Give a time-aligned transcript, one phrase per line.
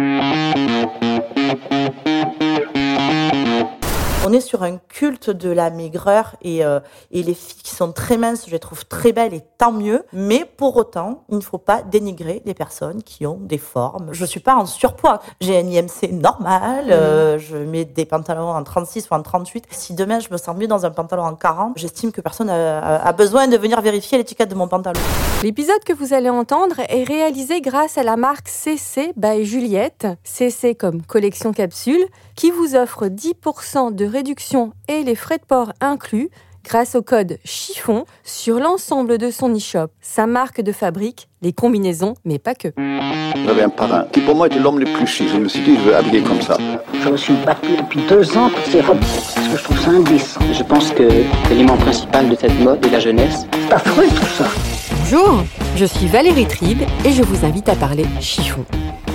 [0.00, 0.56] Thank
[3.74, 3.79] you.
[4.26, 6.78] On est sur un culte de la maigreur et, euh,
[7.10, 10.04] et les filles qui sont très minces, je les trouve très belles et tant mieux.
[10.12, 14.10] Mais pour autant, il ne faut pas dénigrer les personnes qui ont des formes.
[14.12, 15.20] Je suis pas en surpoids.
[15.40, 16.88] J'ai un IMC normal.
[16.90, 19.64] euh, je mets des pantalons en 36 ou en 38.
[19.70, 22.96] Si demain je me sens mieux dans un pantalon en 40, j'estime que personne a-
[23.02, 25.00] a besoin de venir vérifier l'étiquette de mon pantalon.
[25.42, 30.74] L'épisode que vous allez entendre est réalisé grâce à la marque CC by Juliette, CC
[30.74, 32.04] comme collection capsule,
[32.40, 36.30] qui vous offre 10% de réduction et les frais de port inclus
[36.64, 42.14] grâce au code chiffon sur l'ensemble de son e-shop, sa marque de fabrique, les combinaisons,
[42.24, 42.68] mais pas que.
[43.44, 45.28] J'avais un parrain qui pour moi était l'homme le plus chic.
[45.28, 46.56] Je me suis dit, je veux habiller comme ça.
[46.94, 49.90] Je me suis battu depuis deux ans pour ces robes parce que je trouve ça
[49.90, 50.40] indécent.
[50.50, 51.08] Je pense que
[51.50, 53.44] l'élément principal de cette mode est la jeunesse.
[53.52, 54.46] C'est affreux tout ça.
[54.98, 55.42] Bonjour,
[55.76, 58.64] je suis Valérie Tribe et je vous invite à parler chiffon.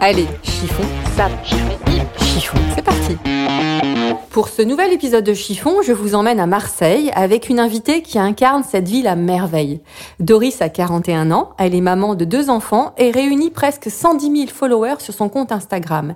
[0.00, 0.82] Allez, chiffon,
[1.16, 1.32] sape,
[2.20, 3.16] chiffon, c'est parti.
[4.30, 8.18] Pour ce nouvel épisode de Chiffon, je vous emmène à Marseille avec une invitée qui
[8.18, 9.80] incarne cette ville à merveille.
[10.20, 14.48] Doris a 41 ans, elle est maman de deux enfants et réunit presque 110 000
[14.48, 16.14] followers sur son compte Instagram.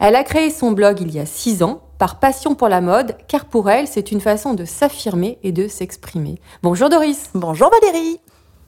[0.00, 3.16] Elle a créé son blog il y a 6 ans par passion pour la mode,
[3.28, 6.40] car pour elle, c'est une façon de s'affirmer et de s'exprimer.
[6.62, 7.30] Bonjour Doris.
[7.34, 8.18] Bonjour Valérie.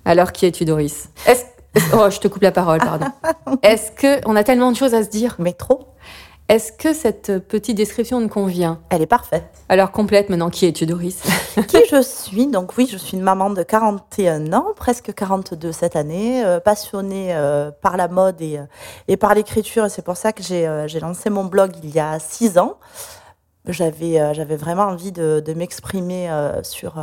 [0.04, 1.08] Alors qui es-tu Doris?
[1.26, 1.51] Est-ce- est-ce-
[1.94, 3.06] Oh, je te coupe la parole, pardon.
[3.62, 5.88] Est-ce que on a tellement de choses à se dire Mais trop.
[6.48, 8.80] Est-ce que cette petite description me convient?
[8.90, 9.44] Elle est parfaite.
[9.70, 11.22] Alors complète maintenant, qui es-tu Doris?
[11.68, 12.46] Qui je suis?
[12.46, 17.34] Donc oui, je suis une maman de 41 ans, presque 42 cette année, euh, passionnée
[17.34, 18.64] euh, par la mode et, euh,
[19.08, 19.86] et par l'écriture.
[19.86, 22.76] Et c'est pour ça que j'ai euh, lancé mon blog il y a 6 ans.
[23.66, 26.28] J'avais j'avais vraiment envie de, de m'exprimer
[26.64, 26.94] sur,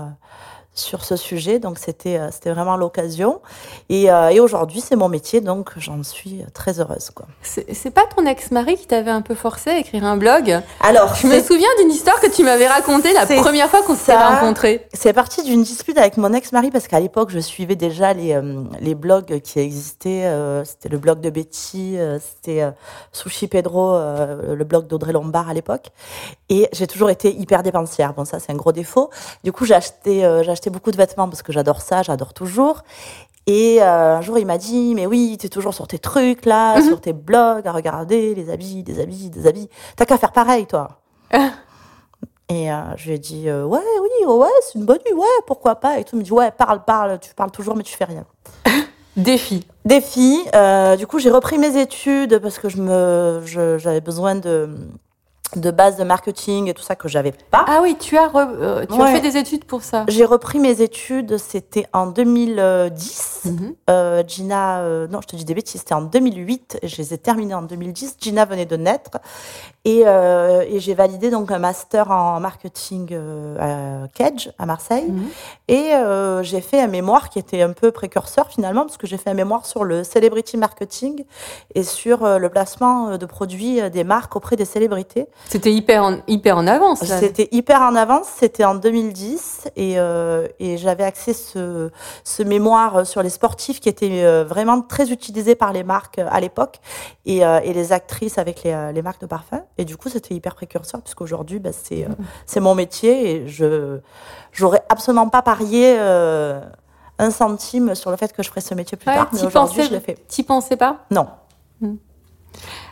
[0.79, 3.41] sur ce sujet, donc c'était euh, c'était vraiment l'occasion.
[3.89, 7.09] Et, euh, et aujourd'hui, c'est mon métier, donc j'en suis très heureuse.
[7.13, 7.25] Quoi.
[7.41, 10.61] C'est c'est pas ton ex-mari qui t'avait un peu forcé à écrire un blog?
[10.81, 14.15] Alors, Je me souviens d'une histoire que tu m'avais racontée la première fois qu'on s'est
[14.15, 14.87] rencontrés.
[14.93, 18.63] C'est parti d'une dispute avec mon ex-mari parce qu'à l'époque, je suivais déjà les, euh,
[18.79, 20.25] les blogs qui existaient.
[20.25, 22.65] euh, c'était le blog de Betty, euh, c'était
[23.11, 25.87] Sushi Pedro, le blog d'Audrey Lombard à l'époque.
[26.49, 28.13] Et j'ai toujours été hyper dépensière.
[28.13, 29.09] Bon, ça, c'est un gros défaut.
[29.43, 32.83] Du coup, j'ai acheté, j'ai acheté beaucoup de vêtements parce que j'adore ça, j'adore toujours.
[33.47, 36.45] Et euh, un jour, il m'a dit, mais oui, tu es toujours sur tes trucs
[36.45, 39.69] là, sur tes blogs, à regarder les habits, des habits, des habits.
[39.95, 41.01] T'as qu'à faire pareil, toi.
[42.51, 45.25] Et euh, je lui ai dit, euh, ouais, oui, ouais, c'est une bonne idée, ouais,
[45.45, 45.99] pourquoi pas.
[45.99, 48.25] Et tout, il me dit, ouais, parle, parle, tu parles toujours, mais tu fais rien.
[49.15, 49.67] Défi.
[49.85, 53.41] Défi, euh, du coup, j'ai repris mes études parce que je me,
[53.77, 54.69] j'avais besoin de,
[55.55, 57.65] de bases de marketing et tout ça que j'avais pas.
[57.67, 60.05] Ah oui, tu as, re- euh, tu as fait des études pour ça.
[60.07, 63.41] J'ai repris mes études, c'était en 2010.
[63.45, 63.73] Mhm.
[63.89, 66.77] Euh, Gina, euh, non, je te dis des bêtises, c'était en 2008.
[66.81, 68.17] et Je les ai terminées en 2010.
[68.19, 69.17] Gina venait de naître.
[69.85, 73.17] Et, et j'ai validé donc un master en marketing
[73.59, 75.09] à Kedge, à Marseille.
[75.09, 75.27] Mhm.
[75.67, 75.91] Et
[76.43, 79.33] j'ai fait un mémoire qui était un peu précurseur finalement, parce que j'ai fait un
[79.35, 81.23] mémoire sur le celebrity marketing
[81.73, 85.27] et sur le placement de produits des marques auprès des célébrités.
[85.47, 87.03] C'était hyper en, hyper en avance.
[87.03, 91.89] C'était hyper en avance, c'était en 2010 et, euh, et j'avais accès ce,
[92.23, 96.27] ce mémoire sur les sportifs qui était euh, vraiment très utilisé par les marques euh,
[96.29, 96.79] à l'époque
[97.25, 99.63] et, euh, et les actrices avec les, les marques de parfum.
[99.79, 102.07] Et du coup, c'était hyper précurseur puisqu'aujourd'hui, bah, c'est
[102.45, 103.99] c'est mon métier et je
[104.51, 106.61] j'aurais absolument pas parié euh,
[107.17, 109.29] un centime sur le fait que je ferais ce métier plus Ouais, tard.
[109.33, 110.97] Mais aujourd'hui, je t'y pensais pas?
[111.11, 111.27] Non.
[111.81, 111.95] Hmm.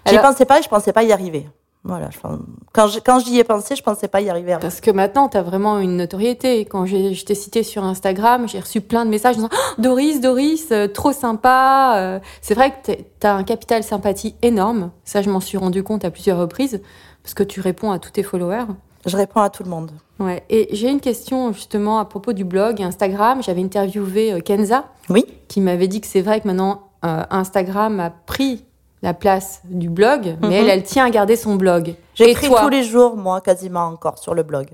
[0.06, 1.50] J'y pensais pas et je pensais pas y arriver.
[1.88, 2.38] Voilà, je pense-
[2.74, 4.52] quand je- quand j'y ai pensé, je pensais pas y arriver.
[4.52, 4.62] avant.
[4.62, 6.66] Parce que maintenant, tu as vraiment une notoriété.
[6.66, 10.20] Quand j'ai- je t'ai cité sur Instagram, j'ai reçu plein de messages disant Ah, Doris,
[10.22, 11.94] Doris, euh, trop sympa.
[11.98, 12.20] euh.
[12.42, 14.92] C'est vrai que tu as un capital sympathie énorme.
[15.06, 16.82] Ça, je m'en suis rendu compte à plusieurs reprises.
[17.24, 18.66] Parce que tu réponds à tous tes followers.
[19.06, 19.92] Je réponds à tout le monde.
[20.20, 20.44] Ouais.
[20.50, 23.42] Et j'ai une question justement à propos du blog Instagram.
[23.44, 24.86] J'avais interviewé euh, Kenza.
[25.10, 25.24] Oui.
[25.48, 28.66] Qui m'avait dit que c'est vrai que maintenant euh, Instagram a pris
[29.02, 31.96] la place du blog, mais elle, elle tient à garder son blog.
[32.16, 34.68] J'écris tous les jours, moi, quasiment encore sur le blog.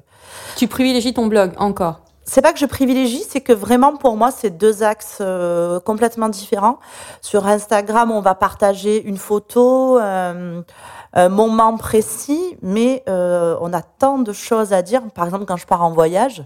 [0.56, 4.32] Tu privilégies ton blog encore c'est pas que je privilégie, c'est que vraiment pour moi
[4.32, 6.80] c'est deux axes euh, complètement différents.
[7.22, 10.62] Sur Instagram, on va partager une photo, euh,
[11.14, 15.02] un moment précis, mais euh, on a tant de choses à dire.
[15.14, 16.44] Par exemple, quand je pars en voyage,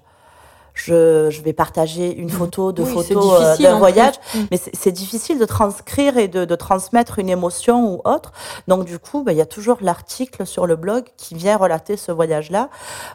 [0.77, 4.39] je, je vais partager une photo, de photos euh, d'un voyage, mm.
[4.51, 8.31] mais c'est difficile de transcrire et de, de, transmettre une émotion ou autre.
[8.67, 11.97] Donc du coup, bah, il y a toujours l'article sur le blog qui vient relater
[11.97, 12.69] ce voyage-là.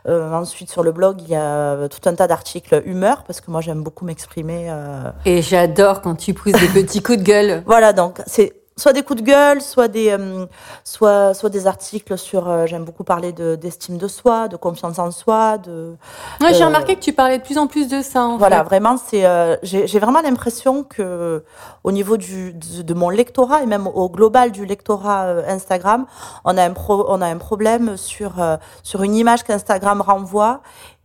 [0.08, 3.50] Euh, ensuite, sur le blog, il y a tout un tas d'articles humeur, parce que
[3.50, 4.66] moi j'aime beaucoup m'exprimer.
[4.68, 5.10] Euh...
[5.24, 7.62] Et j'adore quand tu pousses des petits coups de gueule.
[7.66, 10.46] voilà, donc c'est soit des coups de gueule, soit des, euh,
[10.84, 12.48] soit, soit des articles sur.
[12.48, 15.58] Euh, j'aime beaucoup parler de, d'estime de soi, de confiance en soi.
[15.58, 15.96] De,
[16.40, 18.24] ouais, j'ai remarqué que tu parlais de plus en plus de ça.
[18.24, 19.26] En voilà, vraiment, c'est.
[19.26, 21.44] Euh, j'ai, vraiment l'impression que
[21.84, 26.06] au niveau du, de, mon lectorat et même au global du lectorat Instagram,
[26.44, 28.32] on a un pro, on a un problème sur
[28.82, 30.60] sur une image qu'Instagram renvoie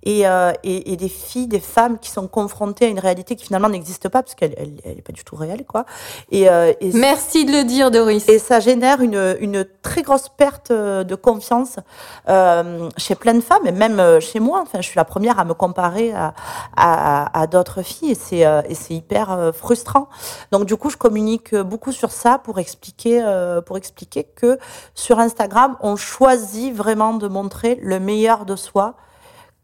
[0.07, 3.43] et, euh, et, et, des filles, des femmes qui sont confrontées à une réalité qui
[3.43, 5.85] finalement n'existe pas parce qu'elle elle, elle est pas du tout réelle, quoi.
[6.31, 8.29] Et, euh, et merci de le dire, Doris.
[8.29, 11.75] Et ça génère une, une très grosse perte euh, de confiance
[12.29, 14.61] euh, chez plein de femmes et même chez moi.
[14.61, 16.33] Enfin, je suis la première à me comparer à,
[16.77, 18.37] à, à d'autres filles et c'est
[18.69, 20.07] et c'est hyper frustrant.
[20.53, 23.21] Donc du coup, je communique beaucoup sur ça pour expliquer
[23.65, 24.57] pour expliquer que
[24.95, 28.95] sur Instagram, on choisit vraiment de montrer le meilleur de soi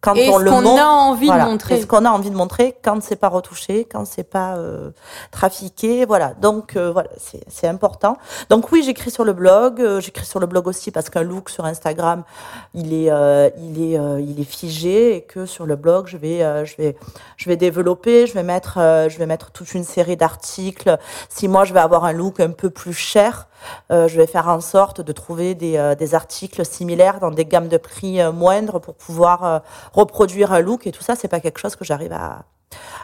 [0.03, 1.81] quand et on ce qu'on a envie de montrer.
[1.81, 4.91] ce qu'on a envie de montrer quand c'est pas retouché, quand c'est pas euh,
[5.31, 6.33] trafiqué, voilà.
[6.33, 7.07] Donc euh, voilà,
[7.47, 8.17] c'est important.
[8.49, 11.49] Donc oui, j'écris sur le blog, euh, j'écris sur le blog aussi parce qu'un look
[11.49, 12.23] sur Instagram,
[12.73, 16.17] il est euh, il est euh, il est figé et que sur le blog, je
[16.17, 16.97] vais je vais
[17.37, 18.73] je vais développer, je vais mettre
[19.07, 20.97] je vais mettre toute une série d'articles.
[21.29, 23.47] Si moi je vais avoir un look un peu plus cher,
[23.91, 27.45] euh, je vais faire en sorte de trouver des, euh, des, articles similaires dans des
[27.45, 29.61] gammes de prix euh, moindres pour pouvoir
[29.93, 30.87] reproduire un look.
[30.87, 32.43] Et tout ça, c'est pas quelque chose que j'arrive à,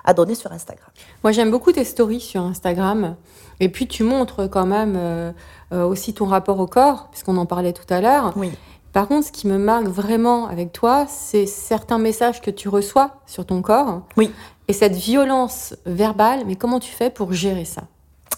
[0.04, 0.90] à donner sur Instagram.
[1.24, 3.16] Moi, j'aime beaucoup tes stories sur Instagram.
[3.60, 5.34] Et puis, tu montres quand même
[5.72, 8.34] aussi ton rapport au corps, puisqu'on en parlait tout à l'heure.
[8.36, 8.52] Oui.
[8.94, 13.12] Par contre, ce qui me marque vraiment avec toi, c'est certains messages que tu reçois
[13.28, 14.02] sur ton corps.
[14.18, 14.32] Oui.
[14.68, 17.84] Et cette violence verbale, mais comment tu fais pour gérer ça?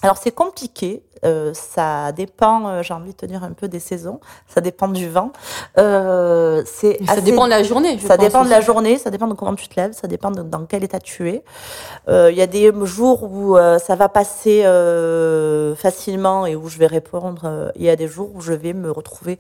[0.02, 3.80] Alors c'est compliqué, euh, ça dépend, euh, j'ai envie de te dire un peu des
[3.80, 5.32] saisons, ça dépend du vent.
[5.78, 7.22] Euh, c'est ça assez...
[7.22, 7.98] dépend de la journée.
[7.98, 8.50] Je ça pense dépend aussi.
[8.50, 10.84] de la journée, ça dépend de comment tu te lèves, ça dépend de dans quel
[10.84, 11.44] état tu es.
[12.08, 14.64] Il y a des jours où ça va passer
[15.78, 17.72] facilement et où je vais répondre.
[17.76, 19.40] Il y a des jours où je vais me retrouver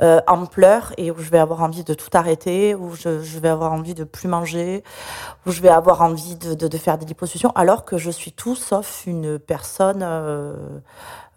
[0.00, 3.48] en pleurs et où je vais avoir envie de tout arrêter, où je, je, vais
[3.48, 4.84] avoir envie de plus manger,
[5.46, 8.32] où je vais avoir envie de, de, de faire des liposuctions, alors que je suis
[8.32, 10.02] tout sauf une personne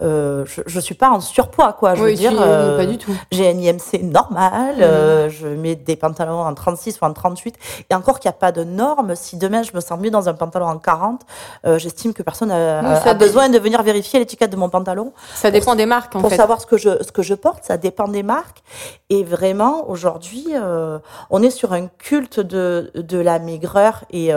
[0.02, 1.96] euh, euh, je, je suis pas en surpoids, quoi.
[1.96, 3.16] Je oui, veux dire, euh, pas du tout.
[3.32, 4.78] J'ai un IMC normal.
[4.78, 4.82] Mmh.
[4.82, 7.56] Euh, je mets des pantalons en 36 ou en 38.
[7.90, 9.16] Et encore qu'il n'y a pas de normes.
[9.16, 11.22] Si demain je me sens mieux dans un pantalon en 40,
[11.66, 15.14] euh, j'estime que personne a, oui, a besoin de venir vérifier l'étiquette de mon pantalon.
[15.34, 16.38] Ça dépend pour, des marques, en pour fait.
[16.38, 17.64] savoir ce que je ce que je porte.
[17.64, 18.64] Ça dépend des marques.
[19.10, 21.00] Et vraiment, aujourd'hui, euh,
[21.30, 24.30] on est sur un culte de de la maigreur et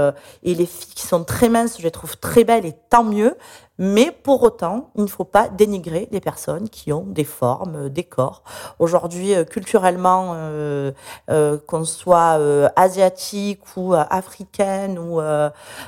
[0.43, 3.37] et les filles qui sont très minces, je les trouve très belles et tant mieux.
[3.79, 7.89] Mais pour autant, il ne faut pas dénigrer les personnes qui ont des formes, euh,
[7.89, 8.43] des corps.
[8.81, 10.91] Aujourd'hui, euh, culturellement, euh,
[11.31, 15.21] euh, qu'on soit euh, asiatique ou euh, africaine ou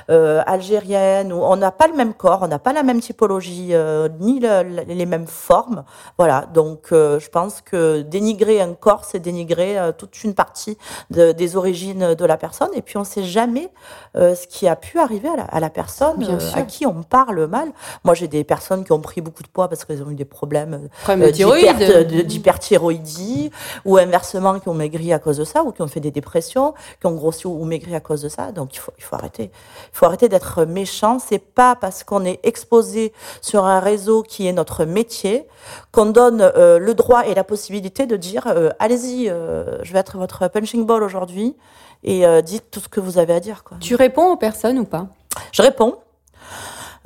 [0.07, 3.73] algérienne, ou, on n'a pas le même corps, on n'a pas la même typologie,
[4.19, 5.83] ni le, les mêmes formes.
[6.17, 10.77] Voilà, donc je pense que dénigrer un corps, c'est dénigrer toute une partie
[11.09, 12.69] de, des origines de la personne.
[12.73, 13.69] Et puis on ne sait jamais
[14.15, 16.23] ce qui a pu arriver à la, à la personne
[16.55, 17.71] à qui on parle mal.
[18.03, 20.25] Moi, j'ai des personnes qui ont pris beaucoup de poids parce qu'elles ont eu des
[20.25, 23.51] problèmes euh, d'hyperthyroïdie
[23.85, 26.73] ou inversement qui ont maigri à cause de ça ou qui ont fait des dépressions,
[26.99, 28.51] qui ont grossi ou maigri à cause de ça.
[28.51, 29.51] Donc, il faut, il faut arrêter.
[29.93, 31.19] Il faut arrêter d'être méchant.
[31.19, 35.47] C'est pas parce qu'on est exposé sur un réseau qui est notre métier
[35.91, 40.17] qu'on donne euh, le droit et la possibilité de dire euh, allez-y, je vais être
[40.17, 41.55] votre punching ball aujourd'hui
[42.03, 43.63] et dites tout ce que vous avez à dire.
[43.63, 43.77] Quoi.
[43.79, 45.07] Tu réponds aux personnes ou pas?
[45.51, 45.97] Je réponds.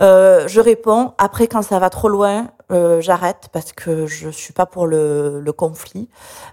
[0.02, 1.14] Euh, je réponds.
[1.18, 5.40] Après, quand ça va trop loin, euh, j'arrête parce que je suis pas pour le,
[5.40, 6.10] le conflit.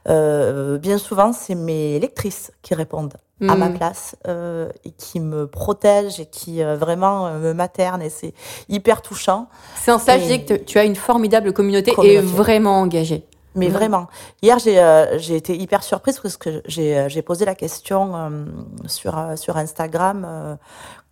[0.08, 3.50] Euh, bien souvent, c'est mes lectrices qui répondent mmh.
[3.50, 8.10] à ma place euh, et qui me protègent et qui euh, vraiment me maternent et
[8.10, 8.34] c'est
[8.68, 9.48] hyper touchant.
[9.76, 12.18] C'est en ça que je dis que tu as une formidable communauté, communauté.
[12.18, 13.26] et vraiment engagée.
[13.54, 13.72] Mais Mhm.
[13.74, 14.06] vraiment.
[14.40, 18.44] Hier, j'ai euh, été hyper surprise parce que j'ai euh, j'ai posé la question euh,
[18.86, 20.24] sur, euh, sur Instagram.
[20.26, 20.54] euh,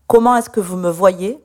[0.06, 1.38] comment est-ce que vous me voyez?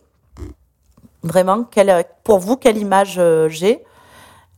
[1.26, 3.84] Vraiment, quelle, pour vous, quelle image euh, j'ai?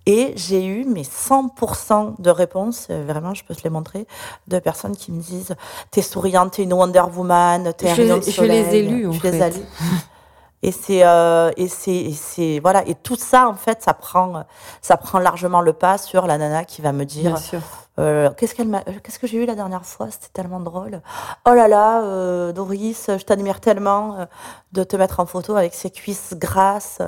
[0.05, 4.05] Et j'ai eu mes 100% de réponses, euh, vraiment, je peux te les montrer,
[4.47, 5.55] de personnes qui me disent
[5.91, 9.19] T'es souriante, t'es une Wonder Woman, t'es un Je- je les ai lus, en Je
[9.19, 9.31] fait.
[10.63, 12.83] Et c'est euh, et c'est et c'est voilà.
[12.87, 14.43] Et tout ça en fait ça prend
[14.81, 17.61] ça prend largement le pas sur la nana qui va me dire Bien sûr.
[17.99, 20.07] euh, qu'est-ce qu'elle m'a euh, qu'est-ce que j'ai eu la dernière fois?
[20.09, 21.01] C'était tellement drôle.
[21.47, 24.27] Oh là là euh, Doris je t'admire tellement
[24.71, 26.99] de te mettre en photo avec ces cuisses grasses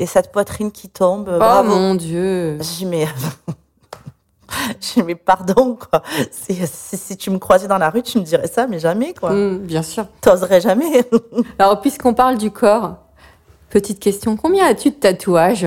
[0.00, 1.30] et cette poitrine qui tombe.
[1.32, 1.68] Oh bravo.
[1.70, 2.58] mon Dieu.
[2.60, 3.06] j'ai
[4.68, 8.18] mais j'ai mais pardon quoi si, si, si tu me croisais dans la rue tu
[8.18, 10.06] me dirais ça mais jamais quoi Mm, bien sûr.
[10.20, 11.04] t'oserais jamais
[11.58, 12.96] Alors, puisqu'on parle du corps,
[13.70, 14.36] petite question.
[14.36, 15.66] Combien as-tu de tatouages?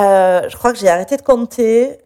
[0.00, 1.98] Euh, je crois que j'ai arrêté de compter.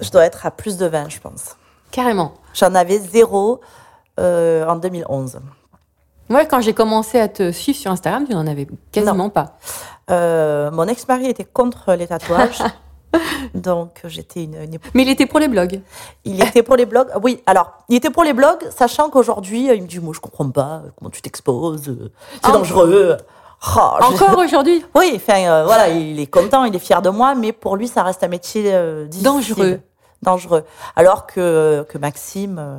[0.00, 1.56] Je dois être à plus de 20, je pense.
[1.90, 2.34] Carrément.
[2.54, 3.60] J'en avais zéro
[4.20, 5.40] euh, en 2011.
[6.28, 9.56] Moi, quand j'ai commencé à te suivre sur Instagram, tu n'en avais quasiment pas.
[10.10, 12.58] Euh, mon ex-mari était contre les tatouages.
[13.54, 15.80] donc j'étais une, une- Mais il était pour les blogs.
[16.24, 17.08] Il était pour les blogs.
[17.22, 20.20] Oui, alors, il était pour les blogs, sachant qu'aujourd'hui, euh, il me dit Moi, je
[20.20, 22.52] comprends pas euh, comment tu t'exposes, euh, c'est Ah.
[22.52, 23.16] dangereux.
[23.76, 27.10] Oh, je- Encore aujourd'hui Oui, enfin, euh, voilà, il est content, il est fier de
[27.10, 29.24] moi, mais pour lui, ça reste un métier euh, difficile.
[29.24, 29.80] Dangereux.
[30.22, 30.64] Dangereux.
[30.94, 32.78] Alors que, que Maxime, euh,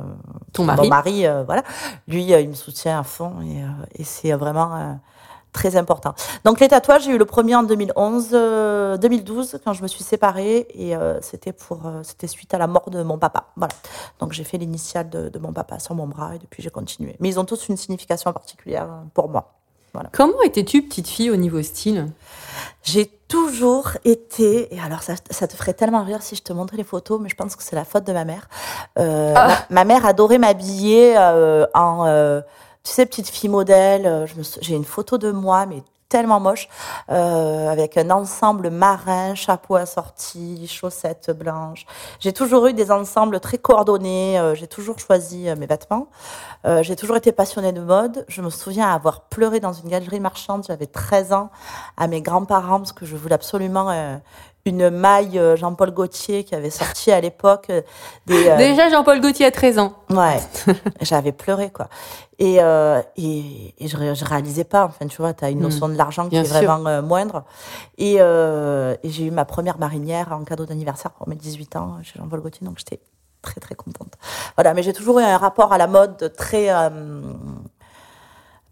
[0.54, 0.88] Ton mon mari.
[0.88, 1.62] mari, euh, voilà,
[2.08, 4.98] lui, il me soutient à fond et, et c'est vraiment
[5.54, 6.14] très important.
[6.44, 10.04] Donc les tatouages, j'ai eu le premier en 2011, euh, 2012 quand je me suis
[10.04, 13.46] séparée et euh, c'était pour, euh, c'était suite à la mort de mon papa.
[13.56, 13.72] Voilà.
[14.18, 17.16] Donc j'ai fait l'initiale de, de mon papa sur mon bras et depuis j'ai continué.
[17.20, 19.54] Mais ils ont tous une signification particulière euh, pour moi.
[20.10, 22.08] Comment étais-tu petite fille au niveau style?
[22.82, 26.76] J'ai toujours été, et alors ça, ça te ferait tellement rire si je te montrais
[26.76, 28.48] les photos, mais je pense que c'est la faute de ma mère.
[28.96, 29.66] Ah.
[29.70, 31.16] ma, ma mère adorait m'habiller
[31.74, 32.42] en,
[32.84, 34.06] tu sais, petite fille modèle.
[34.06, 34.26] euh,
[34.60, 36.68] J'ai une photo de moi, mais tellement moche,
[37.10, 41.86] euh, avec un ensemble marin, chapeau assorti, chaussettes blanches.
[42.20, 44.38] J'ai toujours eu des ensembles très coordonnés.
[44.38, 46.08] euh, J'ai toujours choisi euh, mes vêtements.
[46.66, 48.24] Euh, j'ai toujours été passionnée de mode.
[48.28, 51.50] Je me souviens avoir pleuré dans une galerie marchande, j'avais 13 ans,
[51.96, 53.90] à mes grands-parents, parce que je voulais absolument
[54.66, 57.66] une maille euh, Jean-Paul Gaultier qui avait sorti à l'époque.
[57.70, 57.82] euh,
[58.26, 59.92] des, euh, Déjà, Jean-Paul Gaultier a 13 ans.
[60.10, 60.40] Ouais,
[61.02, 61.88] j'avais pleuré, quoi.
[62.38, 65.62] Et, euh, et, et je, je réalisais pas, enfin, tu vois, tu as une Hmm.
[65.64, 66.56] notion de l'argent qui Bien est sûr.
[66.62, 67.44] vraiment euh, moindre.
[67.98, 71.96] Et, euh, et j'ai eu ma première marinière en cadeau d'anniversaire pour mes 18 ans
[72.02, 73.00] chez Jean-Paul Gaultier, donc j'étais
[73.42, 74.14] très, très contente.
[74.56, 76.88] Voilà, mais j'ai toujours eu un rapport à la mode très, euh,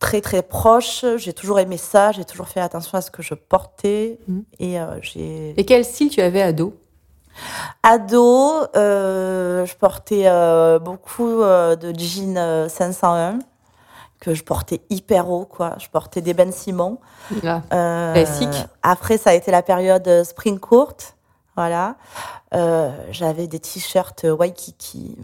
[0.02, 1.04] très, très proche.
[1.16, 4.18] J'ai toujours aimé ça, j'ai toujours fait attention à ce que je portais.
[4.28, 4.40] Hmm.
[4.59, 5.54] Et euh, j'ai.
[5.56, 6.76] Et quel style tu avais ado?
[7.82, 13.38] Ado, euh, je portais euh, beaucoup euh, de jeans euh, 501
[14.21, 15.76] que je portais hyper haut, quoi.
[15.78, 16.99] Je portais des Ben Simon.
[17.44, 18.66] Euh, Classique.
[18.82, 21.16] Après, ça a été la période euh, spring courte,
[21.56, 21.94] voilà.
[22.54, 25.16] Euh, J'avais des t-shirts Waikiki.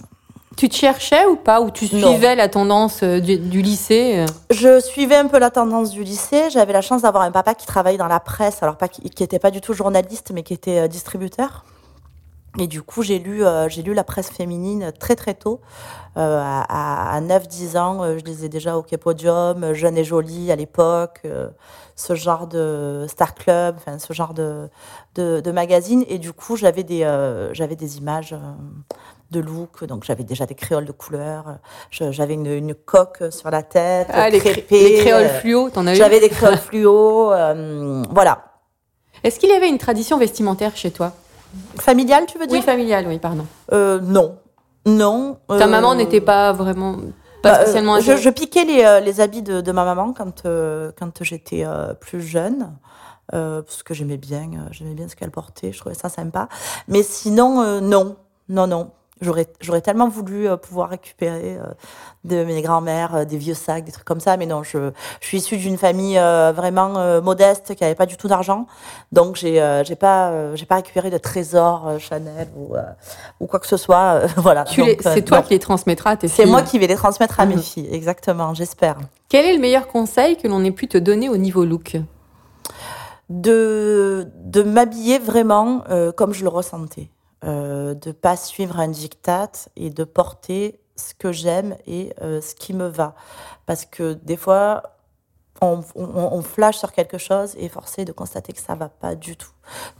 [0.57, 2.09] Tu te cherchais ou pas Ou tu Non.
[2.11, 6.03] suivais la tendance euh, du, du lycée euh Je suivais un peu la tendance du
[6.03, 6.51] lycée.
[6.51, 9.39] J'avais la chance d'avoir un papa qui travaillait dans la presse, alors pas qui n'était
[9.39, 11.65] pas du tout journaliste, mais qui était euh, distributeur.
[12.59, 15.61] Et du coup, j'ai lu, euh, j'ai lu la presse féminine très très tôt.
[16.17, 20.57] Euh, à, à 9-10 ans, euh, je lisais déjà OK Podium, Jeune et Jolie à
[20.57, 21.23] l'époque,
[21.95, 24.69] ce genre de Star Club, enfin ce genre de,
[25.15, 26.05] de, de magazine.
[26.09, 27.01] Et du coup, j'avais des,
[27.53, 28.35] j'avais des images
[29.31, 29.85] de look.
[29.85, 31.59] Donc j'avais déjà des créoles de couleur.
[31.91, 34.09] J'avais une, une coque sur la tête.
[34.13, 37.33] Ah, les, cré- crêpée, les créoles euh, fluo, t'en as eu J'avais des créoles fluo.
[37.33, 38.45] euh, voilà.
[39.25, 41.13] Est-ce qu'il y avait une tradition vestimentaire chez toi?
[41.79, 42.59] Familial, tu veux dire?
[42.59, 43.47] Oui, familiale, oui, pardon.
[43.73, 44.39] Euh, Non.
[44.87, 45.39] Non.
[45.49, 46.97] Ta euh, maman n'était pas vraiment.
[47.43, 50.43] Pas bah, spécialement je, je piquais les, les habits de, de ma maman quand,
[50.99, 51.65] quand j'étais
[52.01, 52.73] plus jeune.
[53.35, 56.49] euh, parce que j'aimais bien, euh, j'aimais bien ce qu'elle portait, je trouvais ça sympa.
[56.89, 58.17] Mais sinon, euh, non,
[58.49, 58.91] non, non.
[59.21, 61.65] J'aurais, tellement voulu euh, pouvoir récupérer euh,
[62.25, 65.27] de mes grands-mères euh, des vieux sacs, des trucs comme ça, mais non, je, je
[65.27, 68.67] suis issue d'une famille vraiment modeste qui avait pas du tout d'argent,
[69.13, 72.75] donc j'ai, j'ai pas, j'ai pas récupéré de trésors Chanel ou,
[73.41, 74.65] ou quoi que ce soit, voilà.
[74.65, 75.43] Tu Donc, les- C'est toi non.
[75.45, 76.51] qui les transmettras à tes C'est filles.
[76.51, 77.63] moi qui vais les transmettre à mes Mhm.
[77.63, 78.97] filles, exactement, j'espère.
[79.29, 81.97] Quel est le meilleur conseil que l'on ait pu te donner au niveau look?
[83.31, 87.11] De, de m'habiller vraiment euh, comme je le ressentais.
[87.45, 92.57] Euh, de pas suivre un diktat et de porter ce que j'aime et euh, ce
[92.57, 93.15] qui me va.
[93.65, 94.83] Parce que des fois,
[95.63, 99.15] on, on- on flash sur quelque chose et forcé de constater que ça va pas
[99.15, 99.51] du tout.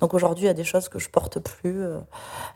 [0.01, 1.81] Donc aujourd'hui, il y a des choses que je porte plus.
[1.81, 2.01] euh,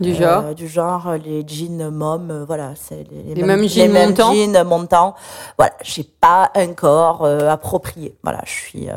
[0.01, 3.93] Du euh, genre Du genre les jeans mom, euh, voilà, c'est les, Les mêmes jeans
[3.93, 5.15] montants jeans montants.
[5.59, 8.17] Voilà, j'ai pas un corps approprié.
[8.25, 8.89] Voilà, je suis.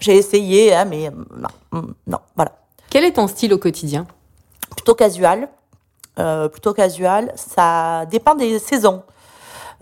[0.00, 2.52] j'ai essayé, hein, mais euh, non, mm, non, voilà.
[2.88, 4.06] Quel est ton style au quotidien?
[4.76, 5.48] Plutôt casual.
[6.18, 7.32] euh, plutôt casual.
[7.36, 9.02] Ça dépend des saisons.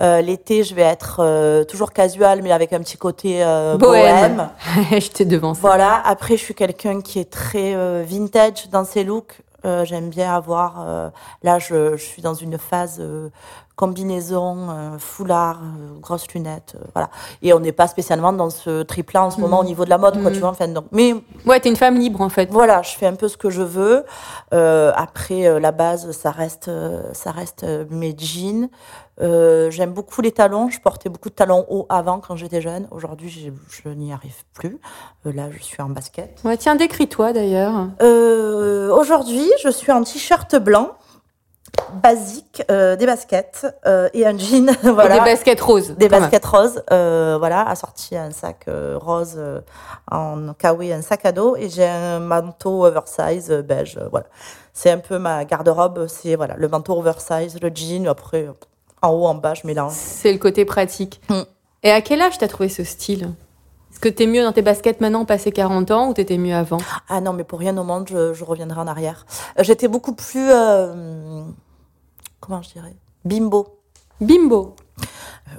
[0.01, 4.51] Euh, L'été, je vais être euh, toujours casual, mais avec un petit côté euh, bohème.
[4.91, 5.59] Je t'ai devancé.
[5.63, 6.03] Voilà.
[6.05, 9.41] Après, je suis quelqu'un qui est très euh, vintage dans ses looks.
[9.65, 10.85] Euh, J'aime bien avoir.
[10.87, 11.09] euh,
[11.43, 13.31] là, je, je suis dans une phase euh,
[13.77, 17.11] combinaison, euh, foulard, euh, grosses lunettes, euh, voilà.
[17.43, 19.99] Et on n'est pas spécialement dans ce trip-là en ce moment au niveau de la
[19.99, 20.49] mode, quoi, tu vois.
[20.49, 21.15] Enfin, donc, mais
[21.47, 22.51] Ouais, t'es une femme libre en fait.
[22.51, 24.05] voilà, je fais un peu ce que je veux.
[24.55, 26.71] Euh, après, la base, ça reste,
[27.13, 28.69] ça reste mes jeans.
[29.21, 30.69] Euh, J'aime beaucoup les talons.
[30.69, 32.87] Je portais beaucoup de talons hauts avant quand j'étais jeune.
[32.91, 33.31] Aujourd'hui,
[33.71, 34.79] je n'y arrive plus.
[35.25, 36.39] Là, je suis en basket.
[36.45, 37.89] Ouais, tiens, décris-toi d'ailleurs.
[38.03, 40.91] Euh, Aujourd'hui, je suis en t-shirt blanc,
[42.03, 44.71] basique, euh, des baskets euh, et un jean.
[44.83, 45.17] voilà.
[45.17, 45.95] Et des baskets roses.
[45.97, 46.21] Des même.
[46.21, 48.67] baskets roses, euh, voilà, assorti à un sac
[48.97, 49.41] rose
[50.11, 54.27] en kawaii, un sac à dos, et j'ai un manteau oversize beige, voilà.
[54.73, 58.49] C'est un peu ma garde-robe, c'est voilà, le manteau oversize, le jean, après,
[59.03, 59.93] en haut, en bas, je mélange.
[59.95, 61.21] C'est le côté pratique.
[61.29, 61.43] Mm.
[61.83, 63.31] Et à quel âge t'as trouvé ce style?
[63.91, 66.77] Est-ce que t'es mieux dans tes baskets maintenant, passé 40 ans, ou t'étais mieux avant?
[67.09, 69.25] Ah non, mais pour rien au monde, je, je reviendrai en arrière.
[69.59, 70.51] J'étais beaucoup plus,
[72.41, 73.81] comment je dirais, bimbo.
[74.21, 74.75] Bimbo.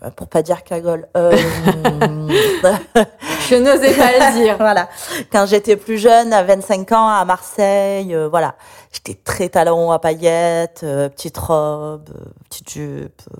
[0.03, 1.07] Euh, Pour pas dire cagole.
[1.15, 1.31] Euh,
[3.49, 4.57] Je n'osais pas le dire.
[4.59, 4.89] voilà.
[5.31, 8.55] Quand j'étais plus jeune, à 25 ans, à Marseille, euh, voilà.
[8.91, 13.37] J'étais très talon à paillettes, euh, petite robe, euh, petite jupe, euh,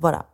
[0.00, 0.26] voilà.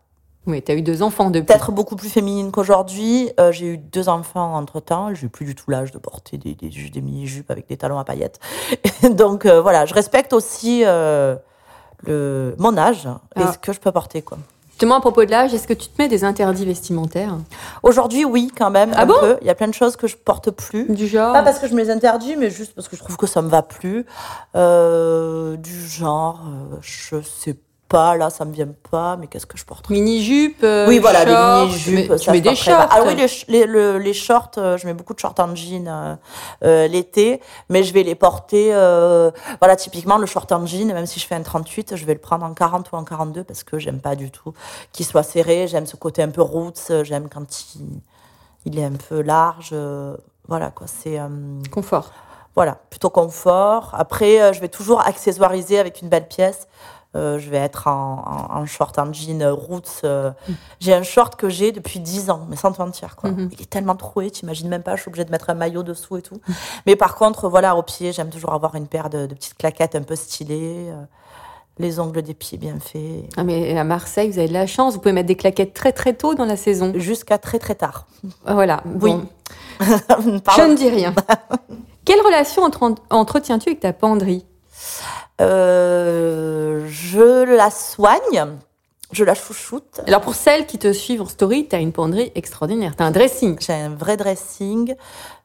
[0.47, 1.47] Oui, t'as eu deux enfants depuis.
[1.47, 3.31] Peut-être beaucoup plus féminine qu'aujourd'hui.
[3.39, 5.13] Euh, j'ai eu deux enfants entre-temps.
[5.15, 8.05] J'ai plus du tout l'âge de porter des, des, des mini-jupes avec des talons à
[8.05, 8.41] paillettes.
[9.11, 11.37] Donc euh, voilà, je respecte aussi euh,
[12.07, 13.53] le, mon âge et Ah.
[13.53, 14.23] ce que je peux porter.
[14.23, 14.39] quoi.
[14.71, 17.35] Justement, à propos de l'âge, est-ce que tu te mets des interdits vestimentaires?
[17.83, 18.93] Aujourd'hui, oui, quand même.
[18.95, 19.15] Ah un bon?
[19.19, 19.37] peu.
[19.41, 20.85] Il y a plein de choses que je porte plus.
[20.95, 21.33] Du genre?
[21.33, 23.43] Pas parce que je me les interdis, mais juste parce que je trouve que ça
[23.43, 24.07] me va plus.
[24.55, 27.57] Euh, du genre, euh, je sais
[27.89, 31.25] pas, là, ça me vient pas, mais qu'est-ce que je porterais Mini-jupe euh, Oui, voilà,
[31.27, 31.95] shorts, des mini-jupes.
[31.95, 32.77] Tu mets, ça, des shorts.
[32.77, 32.89] pas.
[32.91, 33.27] Ah oui, les,
[33.61, 36.19] les, le- les shorts, euh, je mets beaucoup de shorts en jean
[36.63, 41.07] euh, l'été, mais je vais les porter, euh, voilà, typiquement le short en jean, même
[41.07, 43.63] si je fais un 38, je vais le prendre en 40 ou en 42 parce
[43.65, 44.53] que j'aime pas du tout
[44.93, 48.01] qu'il soit serré, j'aime ce côté un peu roots, j'aime quand il,
[48.67, 51.19] il est un peu large, euh, voilà, quoi, c'est...
[51.71, 52.11] Confort.
[52.55, 53.91] voilà, plutôt confort.
[53.93, 56.67] Après, je vais toujours accessoiriser avec une belle pièce.
[57.17, 60.03] Euh, je vais être en, en- en short, en jean euh, roots.
[60.05, 60.31] euh.
[60.79, 63.17] J'ai un short que j'ai depuis 10 ans, mais sans te mentir.
[63.17, 63.31] Quoi.
[63.31, 63.49] Mhm.
[63.53, 66.19] Il est tellement troué, t'imagines même pas, je suis obligée de mettre un maillot dessous
[66.19, 66.39] et tout.
[66.87, 69.95] Mais par contre, voilà, au pied, j'aime toujours avoir une paire de, de petites claquettes
[69.95, 71.03] un peu stylées, euh,
[71.79, 74.93] les ongles des pieds bien faits, Ah, mais à Marseille, vous avez de la chance.
[74.95, 76.93] Vous pouvez mettre des claquettes très très tôt dans la saison.
[76.97, 78.07] jusqu'à très très tard.
[78.45, 78.83] Voilà.
[79.01, 79.13] Oui.
[79.13, 79.27] Bon.
[79.81, 81.15] Je ne dis rien.
[82.05, 84.45] Quelle relation entre- entretiens-tu avec ta penderie?
[85.39, 88.57] Je la soigne,
[89.13, 90.01] je la chouchoute.
[90.07, 92.97] Alors pour celles qui te suivent en story, tu as une penderie extraordinaire.
[92.97, 93.57] Tu as un dressing.
[93.61, 94.95] J'ai un vrai dressing.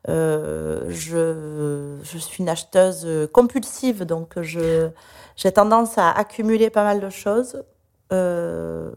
[0.09, 4.89] Euh, je, je suis une acheteuse compulsive, donc je,
[5.35, 7.63] j'ai tendance à accumuler pas mal de choses.
[8.11, 8.91] Euh,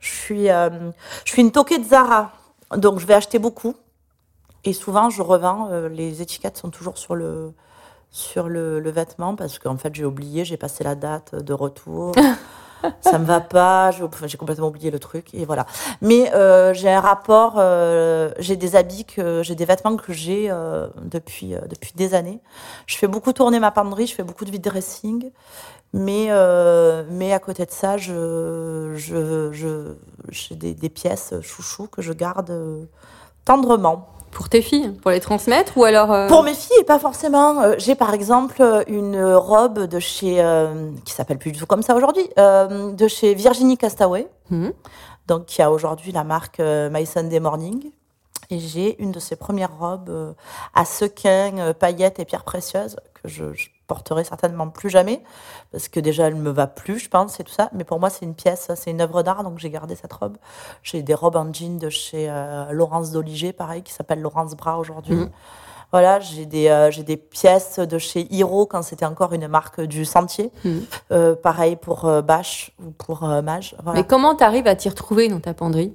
[0.00, 0.68] je, suis, euh,
[1.24, 2.32] je suis une toquée de Zara,
[2.76, 3.74] donc je vais acheter beaucoup.
[4.64, 5.68] Et souvent, je revends.
[5.70, 7.52] euh, les étiquettes sont toujours sur le,
[8.10, 12.14] sur le, le vêtement parce qu'en fait, j'ai oublié, j'ai passé la date de retour.
[13.00, 15.66] ça me va pas, j'ai complètement oublié le truc et voilà.
[16.00, 20.50] Mais euh, j'ai un rapport, euh, j'ai des habits que j'ai des vêtements que j'ai
[20.50, 22.40] euh, depuis depuis des années.
[22.86, 25.30] Je fais beaucoup tourner ma penderie, je fais beaucoup de vide dressing,
[25.92, 26.28] mais
[27.10, 29.94] mais à côté de ça, je je
[30.30, 32.86] j'ai des, des pièces chouchou que je garde
[33.44, 34.08] tendrement.
[34.30, 36.12] Pour tes filles Pour les transmettre Ou alors.
[36.12, 37.60] euh, Pour mes filles, pas forcément.
[37.62, 41.66] Euh, J'ai par exemple euh, une robe de chez, euh, qui s'appelle plus du tout
[41.66, 44.72] comme ça aujourd'hui, de chez Virginie Castaway, Mhm.
[45.26, 47.90] donc qui a aujourd'hui la marque My Sunday Morning.
[48.50, 50.34] Et j'ai une de ses premières robes
[50.74, 55.20] à sequins, paillettes et pierres précieuses que je, je porterai certainement plus jamais
[55.72, 57.70] parce que déjà elle me va plus, je pense, et tout ça.
[57.72, 60.36] Mais pour moi, c'est une pièce, c'est une œuvre d'art, donc j'ai gardé cette robe.
[60.84, 64.78] J'ai des robes en jean de chez euh, Laurence Doliger, pareil, qui s'appelle Laurence Bras
[64.78, 65.16] aujourd'hui.
[65.16, 65.30] Mhm.
[65.90, 69.80] Voilà, j'ai des, euh, j'ai des pièces de chez Hiro quand c'était encore une marque
[69.80, 70.52] du Sentier.
[70.64, 70.86] Mhm.
[71.12, 73.74] Euh, pareil pour Bache ou pour Mage.
[73.82, 74.00] Voilà.
[74.00, 75.94] Mais comment tu arrives à t'y retrouver dans ta penderie?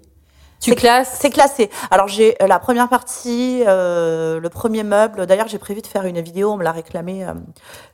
[0.64, 1.70] Tu C'est- classes C'est classé.
[1.92, 5.26] Alors j'ai euh, la première partie, euh, le premier meuble.
[5.26, 7.34] D'ailleurs, j'ai prévu de faire une vidéo, on me l'a réclamé euh,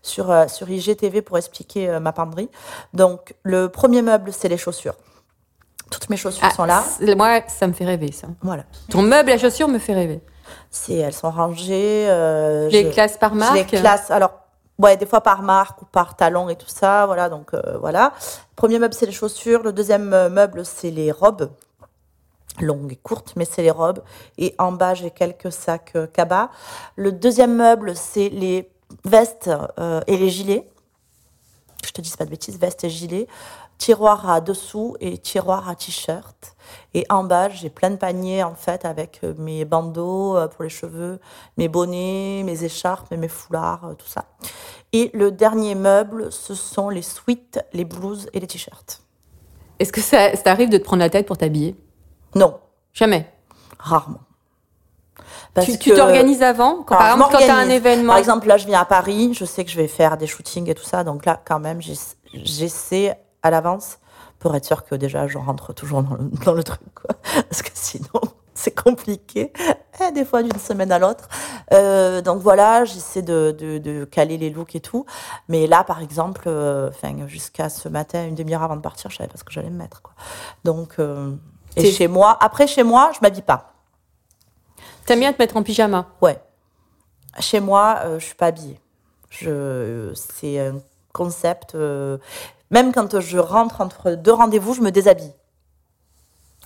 [0.03, 2.49] sur, euh, sur IGTV pour expliquer euh, ma penderie.
[2.93, 4.93] Donc le premier meuble, c'est les chaussures.
[5.89, 6.83] Toutes mes chaussures Ah, sont là.
[7.17, 8.27] Moi, ça me fait rêver, ça.
[8.43, 8.63] Voilà.
[8.91, 10.21] Ton meuble à chaussures me fait rêver.
[10.69, 12.05] C'est, elles sont rangées.
[12.07, 14.11] euh, Les classes par je marque les classe.
[14.11, 14.33] Alors,
[14.77, 17.07] ouais, des fois par marque ou par talon et tout ça.
[17.07, 18.13] Voilà, donc euh, voilà.
[18.55, 19.63] Premier meuble, c'est les chaussures.
[19.63, 21.49] Le deuxième meuble, c'est les robes.
[22.61, 24.01] Longues et courtes, mais c'est les robes.
[24.37, 26.49] Et en bas, j'ai quelques sacs euh, cabas.
[26.95, 28.69] Le deuxième meuble, c'est les
[29.05, 30.69] vestes euh, et les gilets.
[31.85, 33.27] Je te dis pas de bêtises, vestes et gilets.
[33.77, 36.55] Tiroir à dessous et tiroir à t-shirt.
[36.93, 40.69] Et en bas, j'ai plein de paniers en fait avec euh, mes bandeaux pour les
[40.69, 41.19] cheveux,
[41.55, 44.25] mes bonnets, mes écharpes, mes foulards, tout ça.
[44.91, 49.01] Et le dernier meuble, ce sont les sweats, les blouses et les t-shirts.
[49.79, 51.75] Est-ce que ça, ça t'arrive de te prendre la tête pour t'habiller?
[52.35, 52.59] Non,
[52.93, 53.31] Jamais.
[53.79, 54.19] rarement.
[55.53, 58.09] Parce Tu t'organises avant quand, Par exemple, quand tu as un événement.
[58.13, 60.69] Par exemple, là, je viens à Paris, je sais que je vais faire des shootings
[60.69, 63.99] et tout ça, donc là, quand même, j'ess- j'essaie à l'avance
[64.39, 67.15] pour être sûr que déjà, je rentre toujours dans le, dans le truc, quoi.
[67.49, 68.21] Parce que sinon,
[68.53, 69.51] c'est compliqué,
[70.01, 71.27] eh, des fois d'une semaine à l'autre.
[71.73, 75.05] Euh, donc voilà, j'essaie de, de, de caler les looks et tout.
[75.47, 76.89] Mais là, par exemple, euh,
[77.27, 79.77] jusqu'à ce matin, une demi-heure avant de partir, je savais pas ce que j'allais me
[79.77, 80.13] mettre, quoi.
[80.63, 81.31] Donc, euh,
[81.79, 83.73] et chez moi, après, chez moi, je m'habille pas.
[85.05, 86.07] T'aimes bien te mettre en pyjama?
[86.21, 86.39] Ouais.
[87.39, 88.79] Chez moi, euh, je suis pas habillée.
[89.29, 90.79] Je, c'est un
[91.13, 91.75] concept.
[91.75, 92.17] euh,
[92.71, 95.33] même quand je rentre entre deux rendez-vous, je me déshabille.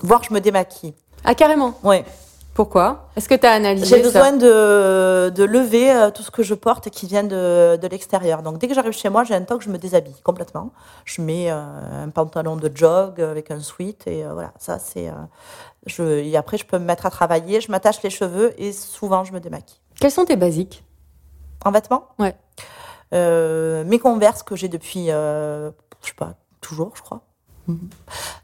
[0.02, 0.94] Voire je me démaquille.
[1.24, 1.80] Ah, carrément?
[1.84, 2.04] Ouais.
[2.54, 3.10] Pourquoi?
[3.16, 6.54] Est-ce que tu as analysé J'ai besoin de, de lever euh, tout ce que je
[6.54, 8.44] porte qui vient de, de l'extérieur.
[8.44, 10.72] Donc dès que j'arrive chez moi, j'ai un temps que je me déshabille complètement.
[11.04, 15.10] Je mets euh, un pantalon de jog avec un sweat et euh, voilà, ça c'est.
[15.10, 15.14] euh,
[15.88, 19.24] je, et après, je peux me mettre à travailler, je m'attache les cheveux et souvent
[19.24, 19.80] je me démaquille.
[20.00, 20.84] Quels sont tes basiques?
[21.66, 22.08] En vêtements?
[22.20, 22.36] Ouais.
[23.12, 27.22] Mes Converse que j'ai depuis, je sais pas, toujours, je crois.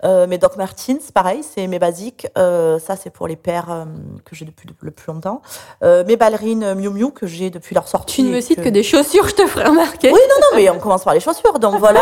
[0.05, 2.27] Euh, mes Doc Martens, pareil, c'est mes basiques.
[2.37, 3.85] Euh, ça, c'est pour les paires euh,
[4.25, 5.41] que j'ai depuis le plus longtemps.
[5.83, 8.15] Euh, mes ballerines Miu Miu que j'ai depuis leur sortie.
[8.15, 10.07] Tu ne me cites que des chaussures, je te ferai remarquer.
[10.11, 12.01] Oui, non, non, mais on commence par les chaussures, donc voilà.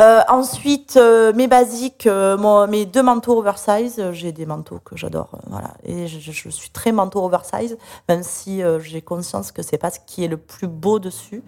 [0.00, 4.02] Euh, ensuite, euh, mes basiques, euh, mon- mes deux manteaux oversize.
[4.12, 5.70] J'ai des manteaux que j'adore, voilà.
[5.84, 9.90] Et je, je- suis très manteau oversize, même si euh, j'ai conscience que c'est pas
[9.90, 11.42] ce qui est le plus beau dessus.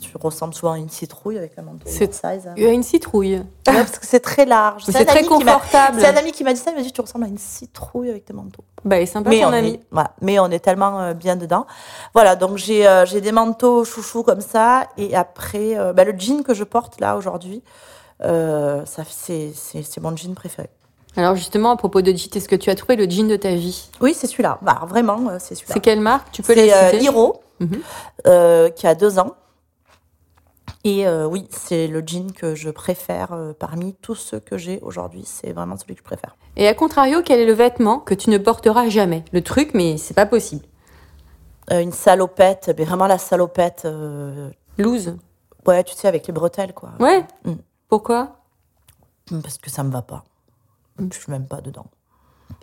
[0.00, 2.10] Tu ressembles souvent à une citrouille avec un manteau C'est-
[2.56, 3.36] y a une citrouille.
[3.36, 4.82] Ouais, parce que c'est très large.
[4.86, 5.98] C'est très confortable.
[6.00, 8.10] C'est un ami qui m'a dit ça, il m'a dit tu ressembles à une citrouille
[8.10, 8.64] avec tes manteaux.
[8.84, 9.68] Bah, est sympa Mais ton on, ami.
[9.74, 11.66] est, voilà, mais on est tellement euh, bien dedans.
[12.14, 14.88] Voilà, donc j'ai euh, j'ai des manteaux chouchou comme ça.
[14.96, 17.62] Et après, euh, bah, le jean que je porte là aujourd'hui,
[18.24, 20.68] euh, ça c'est c'est- c'est mon jean préféré.
[21.16, 23.50] Alors justement, à propos de jean, est-ce que tu as trouvé le jean de ta
[23.54, 23.90] vie?
[24.00, 24.58] Oui, c'est celui-là.
[24.62, 25.74] Bah, vraiment, c'est celui-là.
[25.74, 26.30] C'est quelle marque?
[26.32, 27.04] Tu peux C'est euh, citer?
[27.04, 27.82] Hiro, Mhm.
[28.76, 29.34] qui a deux ans.
[30.84, 34.78] Et euh, oui, c'est le jean que je préfère euh, parmi tous ceux que j'ai
[34.80, 35.24] aujourd'hui.
[35.24, 36.36] C'est vraiment celui que je préfère.
[36.56, 39.24] Et à contrario, quel est le vêtement que tu ne porteras jamais?
[39.32, 40.64] Le truc, mais c'est pas possible.
[41.72, 43.86] Euh, une salopette, mais vraiment la salopette.
[44.78, 45.16] Loose.
[45.66, 46.92] ouais, tu sais, avec les bretelles, quoi.
[47.00, 47.26] Ouais.
[47.44, 47.54] Mm.
[47.88, 48.36] Pourquoi?
[49.42, 50.24] Parce que ça me va pas.
[50.98, 51.86] Je suis même pas dedans.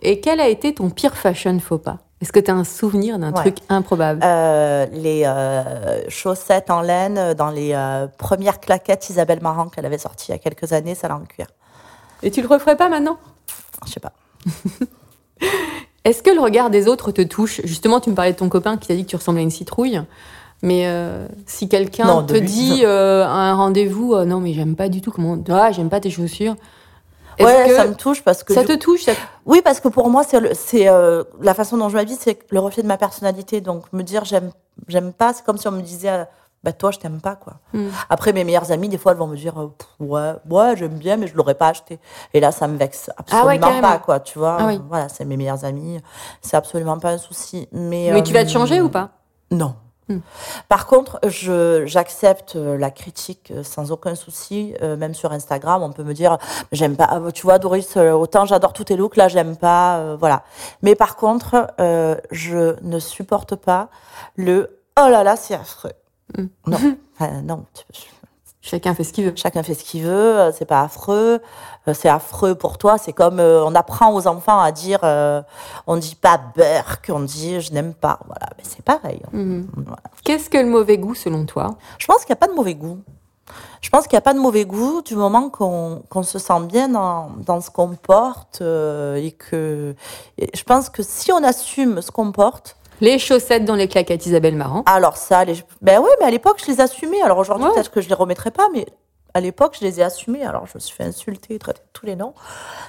[0.00, 1.98] Et quel a été ton pire fashion faux pas?
[2.22, 3.40] Est-ce que tu as un souvenir d'un Ouais.
[3.40, 4.20] truc improbable?
[4.24, 9.98] Euh, les euh, chaussettes en laine dans les euh, premières claquettes Isabelle Marant qu'elle avait
[9.98, 11.46] sorties il y a quelques années, ça en cuir.
[12.22, 13.18] Et tu le referais pas maintenant?
[13.86, 14.12] Je sais pas.
[16.04, 17.60] Est-ce que le regard des autres te touche?
[17.64, 19.50] Justement, tu me parlais de ton copain qui t'a dit que tu ressemblais à une
[19.50, 20.00] citrouille.
[20.62, 20.90] Mais
[21.44, 22.40] si quelqu'un te lui.
[22.40, 26.08] dit à un rendez-vous, non mais j'aime pas du tout comment, ah j'aime pas tes
[26.10, 26.54] chaussures.
[27.44, 29.12] Ouais, ça me touche parce que ça te touche ça-
[29.44, 32.82] oui parce que pour moi c'est euh, la façon dont je m'habille, c'est le reflet
[32.82, 33.60] de ma personnalité.
[33.60, 34.50] Donc me dire j'aime
[34.88, 36.24] j'aime pas, c'est comme si on me disait euh,
[36.64, 37.54] bah toi je t'aime pas quoi.
[37.72, 37.88] Hmm.
[38.10, 41.16] Après mes meilleures amies des fois elles vont me dire euh, ouais ouais j'aime bien
[41.16, 41.98] mais je l'aurais pas acheté.
[42.34, 44.56] Et là ça me vexe absolument Ah ouais, pas quoi, tu vois.
[44.60, 44.80] Ah oui.
[44.88, 46.00] Voilà c'est mes meilleures amies,
[46.42, 47.68] c'est absolument pas un souci.
[47.72, 49.10] Mais Mais tu vas te euh, changer ou pas?
[49.50, 49.74] Non.
[50.08, 50.18] Hmm.
[50.68, 54.74] Par contre, je j'accepte euh, la critique euh, sans aucun souci.
[54.82, 56.38] euh, même sur Instagram, on peut me dire
[56.70, 57.20] j'aime pas.
[57.34, 59.98] Tu vois, Doris, autant j'adore tous tes looks, là j'aime pas.
[59.98, 60.44] euh, voilà.
[60.82, 63.88] Mais par contre, euh, je ne supporte pas
[64.36, 65.92] le oh là là, c'est affreux.
[66.38, 66.46] Hmm.
[66.66, 66.78] Non,
[67.18, 67.64] Enfin, non.
[67.92, 68.10] tu-
[68.68, 69.32] Chacun fait ce qu'il veut.
[69.36, 70.10] Chacun fait ce qu'il veut.
[70.40, 71.40] euh, C'est pas affreux.
[71.86, 72.98] euh, C'est affreux pour toi.
[72.98, 75.40] C'est comme euh, on apprend aux enfants à dire, euh,
[75.86, 78.18] on dit pas Burke, on dit je n'aime pas.
[78.26, 79.22] Voilà, mais c'est pareil.
[79.32, 79.68] Mhm.
[79.76, 80.02] Voilà.
[80.24, 81.76] Qu'est-ce que le mauvais goût selon toi?
[81.98, 82.98] Je pense qu'il n'y a pas de mauvais goût.
[83.80, 86.88] Je pense qu'il n'y a pas de mauvais goût du moment qu'on se sent bien
[86.88, 89.94] dans, dans ce qu'on porte euh, et que
[90.38, 94.26] et je pense que si on assume ce qu'on porte, Les chaussettes dans les claquettes
[94.26, 94.82] Isabelle Marant.
[94.86, 97.20] alors ça, les, ben oui, mais à l'époque je les assumais.
[97.22, 97.74] Alors aujourd'hui Ouais.
[97.74, 98.86] peut-être que je les remettrai pas, mais
[99.34, 100.44] à l'époque je les ai assumés.
[100.46, 102.32] Alors je me suis fait insulter, traiter de tous les noms,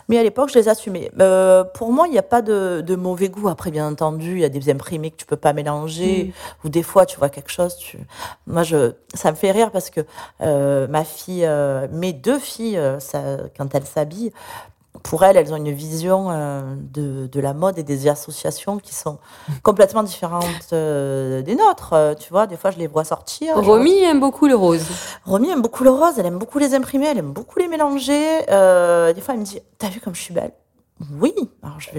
[0.07, 1.11] mais à l'époque je les assumais.
[1.19, 3.49] Euh, pour moi, il n'y a pas de, de mauvais goût.
[3.49, 6.83] Après, bien entendu, il y a des imprimés que tu peux pas mélanger, ou des
[6.83, 7.75] fois tu vois quelque chose.
[7.75, 7.99] Tu...
[8.45, 10.01] Moi, je, ça me fait rire parce que
[10.39, 13.21] euh, ma fille, euh, mes deux filles, ça,
[13.57, 14.31] quand elles s'habillent,
[15.03, 18.93] pour elles, elles ont une vision euh, de, de la mode et des associations qui
[18.93, 19.19] sont
[19.63, 21.93] complètement différentes euh, des nôtres.
[21.93, 23.55] Euh, tu vois, des fois, je les vois sortir.
[23.55, 24.85] Romy aime beaucoup le rose.
[25.25, 28.39] Romy aime beaucoup le rose, elle aime beaucoup les imprimer, elle aime beaucoup les mélanger.
[28.47, 30.51] Des fois, elle me dit T'as vu comme je suis belle?
[31.19, 31.33] Oui.
[31.61, 31.89] Alors, je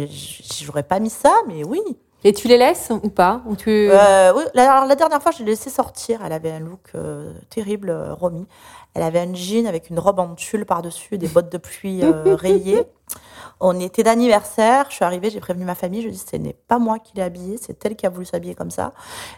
[0.64, 1.80] j'aurais pas mis ça, mais oui.
[2.24, 3.70] Et tu les laisses ou pas ou tu...
[3.70, 6.20] Euh, oui, la, alors, la dernière fois, je l'ai laissée sortir.
[6.24, 8.46] Elle avait un look euh, terrible, euh, Romy.
[8.94, 12.35] Elle avait un jean avec une robe en tulle par-dessus, des bottes de pluie euh,
[12.35, 12.85] rayées.
[13.61, 14.87] On était d'anniversaire.
[14.88, 16.02] Je suis arrivée, j'ai prévenu ma famille.
[16.02, 18.54] Je dis Ce n'est pas moi qui l'ai habillée, c'est elle qui a voulu s'habiller
[18.57, 18.92] comme ça.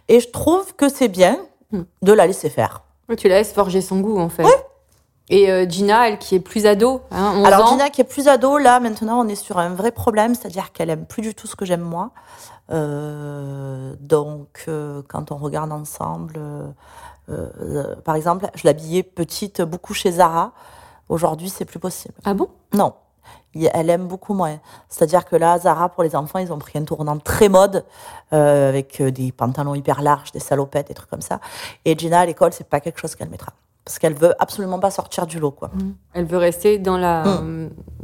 [0.08, 1.38] Et je trouve que c'est bien
[1.72, 1.82] Hmm.
[2.02, 2.82] de la laisser faire.
[3.16, 4.44] Tu la laisses forger son goût, en fait.
[5.28, 7.70] Et Gina, elle qui est plus ado, hein, 11 Alors ans.
[7.70, 10.90] Gina qui est plus ado, là maintenant on est sur un vrai problème, c'est-à-dire qu'elle
[10.90, 12.10] aime plus du tout ce que j'aime moi.
[12.70, 16.68] Euh, donc euh, quand on regarde ensemble, euh,
[17.28, 20.52] euh, par exemple, je l'habillais petite beaucoup chez Zara.
[21.08, 22.14] Aujourd'hui c'est plus possible.
[22.24, 22.48] Ah bon?
[22.72, 22.94] Non.
[23.54, 24.60] Elle aime beaucoup moins.
[24.88, 27.84] C'est-à-dire que là, Zara, pour les enfants, ils ont pris un tournant très mode,
[28.32, 31.40] euh, avec euh, des pantalons hyper larges, des salopettes, des trucs comme ça.
[31.84, 33.52] Et Gina, à l'école, c'est pas quelque chose qu'elle mettra.
[33.84, 35.70] Parce qu'elle veut absolument pas sortir du lot, quoi.
[36.12, 37.24] Elle veut rester dans la...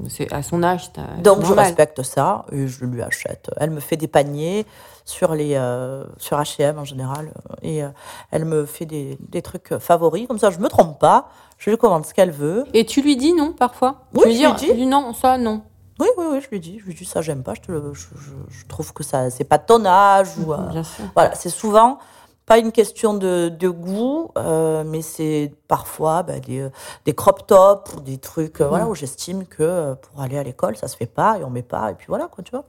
[0.08, 0.90] C'est à son âge.
[1.22, 3.50] Donc je respecte ça et je lui achète.
[3.58, 4.66] Elle me fait des paniers
[5.04, 7.88] sur les euh, sur H&M en général euh, et euh,
[8.32, 11.28] elle me fait des, des trucs favoris comme ça je me trompe pas.
[11.58, 12.64] Je lui commande ce qu'elle veut.
[12.74, 14.00] Et tu lui dis non, parfois?
[14.14, 14.86] Oui, Tu je lui dis.
[14.86, 15.62] non, ça, non.
[16.00, 17.94] Oui oui oui je lui dis je lui dis ça j'aime pas je, te le-
[17.94, 21.04] je, je- je trouve que ça c'est pas ton âge ou euh, Bien sûr.
[21.14, 21.98] voilà c'est souvent
[22.46, 26.70] pas une question de, de goût euh, mais c'est parfois bah, des, euh,
[27.04, 30.76] des crop tops ou des trucs euh, voilà où j'estime que pour aller à l'école
[30.76, 32.64] ça se fait pas et on met pas et puis voilà quoi tu vois.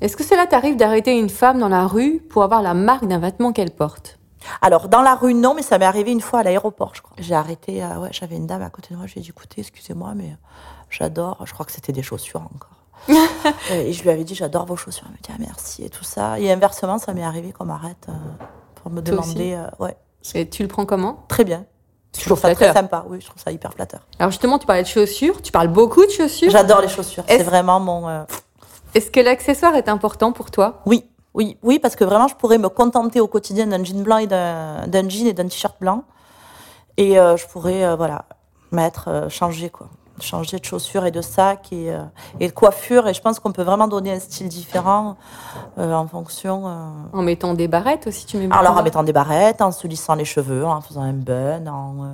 [0.00, 3.18] Est-ce que cela t'arrive d'arrêter une femme dans la rue pour avoir la marque d'un
[3.18, 4.18] vêtement qu'elle porte?
[4.62, 7.14] Alors, dans la rue, non, mais ça m'est arrivé une fois à l'aéroport, je crois.
[7.18, 9.28] J'ai arrêté, euh, ouais, j'avais une dame à côté de moi, je lui ai dit,
[9.28, 10.36] écoutez, excusez-moi, mais
[10.88, 13.14] j'adore, je crois que c'était des chaussures encore.
[13.70, 15.04] Et je lui avais dit, j'adore vos chaussures.
[15.06, 16.38] Elle me dit, ah, merci, et tout ça.
[16.40, 18.44] Et inversement, ça m'est arrivé qu'on m'arrête euh,
[18.82, 19.96] pour me Toi demander, euh, ouais,
[20.34, 21.24] Et tu le prends comment?
[21.28, 21.64] Très bien.
[22.18, 22.72] Je trouve ça flatteur.
[22.72, 24.00] très sympa, oui, je trouve ça hyper flatteur.
[24.18, 26.50] Alors justement, tu parlais de chaussures, tu parles beaucoup de chaussures.
[26.50, 28.08] J'adore les chaussures, c'est vraiment mon...
[28.08, 28.24] euh,
[28.94, 30.80] Est-ce que l'accessoire est important pour toi?
[30.86, 34.18] Oui, oui, oui, parce que vraiment, je pourrais me contenter au quotidien d'un jean blanc
[34.18, 36.02] et d'un jean et d'un t-shirt blanc.
[36.96, 38.24] Et euh, je pourrais, euh, voilà,
[38.72, 39.88] mettre, changer, quoi.
[40.20, 42.02] Changer de chaussures et de sac et, euh,
[42.40, 43.08] et de coiffure.
[43.08, 45.16] Et je pense qu'on peut vraiment donner un style différent
[45.78, 46.66] euh, en fonction.
[46.66, 49.86] euh, En mettant des barrettes aussi, tu mets alors, en mettant des barrettes, en se
[49.86, 52.08] lissant les cheveux, en faisant un bun, en, euh,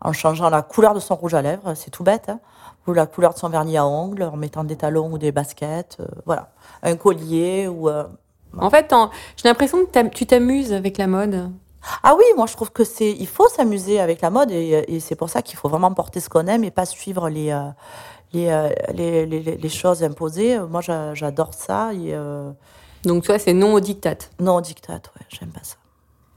[0.00, 2.40] en changeant la couleur de son rouge à lèvres, c'est tout bête, hein,
[2.86, 5.98] ou la couleur de son vernis à ongles, en mettant des talons ou des baskets,
[6.26, 6.48] voilà.
[6.82, 7.88] Un collier ou.
[8.58, 8.92] En fait,
[9.36, 11.50] j'ai l'impression que tu t'amuses avec la mode.
[12.02, 15.00] Ah oui, moi je trouve que c'est, il faut s'amuser avec la mode et, et
[15.00, 17.68] c'est pour ça qu'il faut vraiment porter ce qu'on aime et pas suivre les, euh,
[18.32, 20.58] les, euh, les, les, les- choses imposées.
[20.58, 22.50] Moi j'a- j'adore ça et euh,
[23.04, 24.16] Donc toi, c'est non au diktat.
[24.40, 25.76] non au diktat, ouais, j'aime pas ça.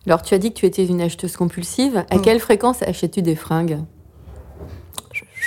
[0.06, 2.06] Alors tu as dit que tu étais une acheteuse compulsive.
[2.10, 2.21] À Mm.
[2.21, 3.79] quelle fréquence achètes-tu des fringues?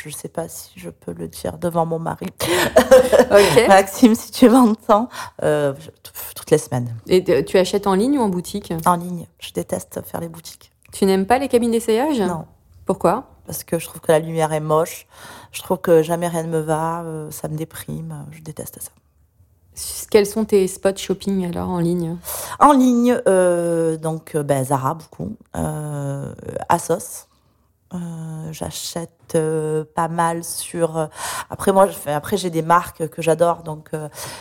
[0.06, 2.26] Je, je sais pas si je peux le dire devant mon mari.
[3.68, 5.08] Maxime, si tu m'entends,
[5.42, 5.74] euh,
[6.34, 8.72] toutes les semaines Et tu achètes en ligne ou en boutique?
[8.86, 9.26] En ligne.
[9.38, 10.72] Je déteste faire les boutiques.
[10.92, 12.20] Tu n'aimes pas les cabines d'essayage?
[12.20, 12.46] Non.
[12.84, 13.24] Pourquoi?
[13.46, 15.06] Parce que je trouve que la lumière est moche.
[15.52, 17.02] Je trouve que jamais rien ne me va.
[17.02, 18.26] euh, ça me déprime.
[18.30, 18.90] Je déteste ça.
[20.10, 22.16] Quels sont tes spots shopping alors en ligne?
[22.60, 26.32] En ligne, euh, donc euh, ben, Zara beaucoup, euh,
[26.68, 27.26] Asos.
[27.94, 27.98] Euh,
[28.52, 30.96] J'achète euh, pas mal sur.
[30.96, 31.06] euh,
[31.50, 33.90] après moi, après j'ai des marques que j'adore, donc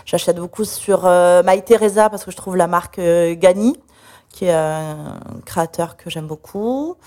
[0.05, 1.03] j'achète beaucoup sur
[1.45, 3.79] My Teresa parce que je trouve la marque Gani,
[4.29, 6.97] qui est un créateur que j'aime beaucoup.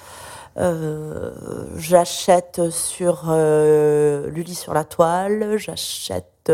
[1.77, 6.51] J'achète sur Lully sur la toile, j'achète.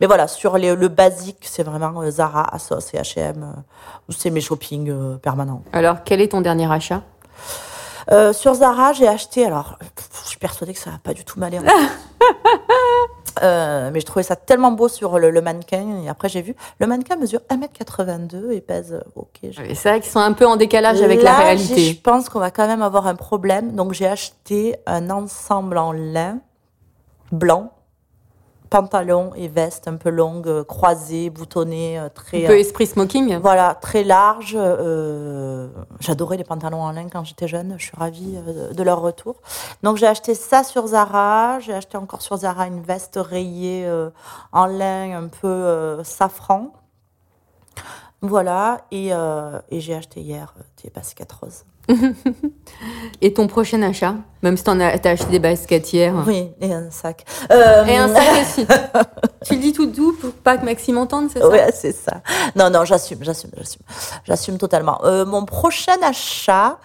[0.00, 3.54] mais voilà, sur le basique, c'est vraiment Zara, Asos et H&M.
[4.10, 5.62] c'est mes shopping permanents.
[5.72, 7.02] Alors, quel est ton dernier achat?
[8.10, 9.44] Euh, sur Zara, j'ai acheté.
[9.44, 11.60] Alors, pff, je suis persuadée que ça va pas du tout m'aller.
[13.42, 16.02] Euh, mais je trouvais ça tellement beau sur le, le mannequin.
[16.04, 19.28] Et après, j'ai vu, le mannequin mesure 1m82 et pèse, euh, ok.
[19.44, 21.80] Ouais, C'est vrai qu'ils sont un peu en décalage avec la réalité.
[21.80, 23.72] Je pense qu'on va quand même avoir un problème.
[23.76, 26.38] Donc, j'ai acheté un ensemble en lin
[27.32, 27.72] blanc,
[28.70, 32.44] pantalon et veste un peu longue, euh, croisée, boutonnée, euh, Un très.
[32.46, 33.36] peu euh, esprit smoking.
[33.38, 34.54] voilà, très large.
[34.56, 37.74] euh, J'adorais les pantalons en lin quand j'étais jeune.
[37.78, 38.36] Je suis ravie
[38.72, 39.36] de leur retour.
[39.82, 41.58] Donc j'ai acheté ça sur Zara.
[41.60, 44.10] J'ai acheté encore sur Zara une veste rayée euh,
[44.52, 46.72] en lin un peu euh, safran.
[48.22, 48.82] Voilà.
[48.90, 49.08] Et,
[49.70, 50.52] et j'ai acheté hier
[50.82, 51.64] des baskets roses.
[53.22, 56.14] Et ton prochain achat Même si t'en as, t'as acheté des baskets hier.
[56.26, 57.24] Oui, et un sac.
[57.52, 58.66] Euh, Et un sac aussi.
[59.46, 61.48] tu le dis tout doux pour pas que Maxime entende, c'est ça?
[61.48, 62.22] Ouais, c'est ça.
[62.56, 63.82] Non, non, j'assume, j'assume, j'assume.
[64.24, 65.00] J'assume totalement.
[65.04, 66.78] Euh, mon prochain achat.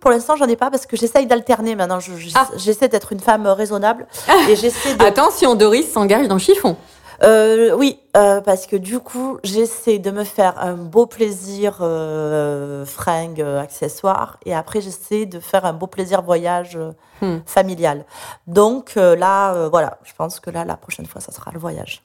[0.00, 2.00] Pour l'instant, j'en ai pas parce que j'essaye d'alterner maintenant.
[2.00, 2.48] Je- je- Ah.
[2.56, 4.06] J'essaie d'être une femme raisonnable
[4.48, 5.02] et j'essaie de.
[5.02, 6.76] Attention, Doris s'engage dans chiffon.
[7.24, 12.84] Euh, oui, euh, parce que du coup, j'essaie de me faire un beau plaisir euh,
[12.86, 17.38] fringue, euh, accessoire, et après j'essaie de faire un beau plaisir voyage euh, Hmm.
[17.46, 18.04] familial.
[18.46, 21.58] Donc euh, là, euh, voilà, je pense que là, la prochaine fois, ça sera le
[21.58, 22.02] voyage.